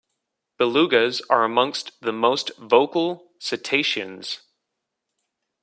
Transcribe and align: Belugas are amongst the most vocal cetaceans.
Belugas 0.59 1.21
are 1.29 1.43
amongst 1.43 1.91
the 2.01 2.11
most 2.11 2.57
vocal 2.57 3.33
cetaceans. 3.37 4.39